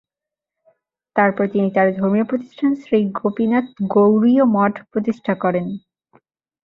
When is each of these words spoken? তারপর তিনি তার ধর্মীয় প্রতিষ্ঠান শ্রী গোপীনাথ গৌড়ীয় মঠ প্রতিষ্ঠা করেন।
তারপর 1.15 1.45
তিনি 1.47 1.67
তার 1.71 1.87
ধর্মীয় 1.95 2.25
প্রতিষ্ঠান 2.25 2.71
শ্রী 2.75 2.99
গোপীনাথ 3.19 3.65
গৌড়ীয় 3.93 4.43
মঠ 4.55 4.73
প্রতিষ্ঠা 4.91 5.33
করেন। 5.35 5.65